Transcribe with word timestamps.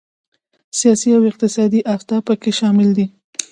سیاسي 0.79 1.09
او 1.17 1.21
اقتصادي 1.31 1.79
اهداف 1.93 2.21
پکې 2.27 2.51
شامل 2.59 2.89
دي. 2.97 3.05